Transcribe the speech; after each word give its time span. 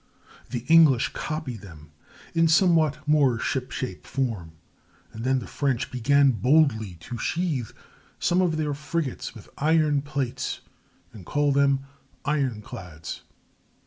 The 0.49 0.65
English 0.67 1.09
copied 1.13 1.61
them, 1.61 1.91
in 2.33 2.47
somewhat 2.47 3.07
more 3.07 3.37
ship 3.37 3.69
shape 3.71 4.07
form; 4.07 4.53
and 5.13 5.23
then 5.23 5.37
the 5.37 5.45
French 5.45 5.91
began 5.91 6.31
boldly 6.31 6.95
to 7.01 7.19
sheathe 7.19 7.69
some 8.17 8.41
of 8.41 8.57
their 8.57 8.73
frigates 8.73 9.35
with 9.35 9.47
iron 9.59 10.01
plates 10.01 10.61
and 11.13 11.23
call 11.23 11.51
them 11.51 11.81
"ironclads." 12.25 13.21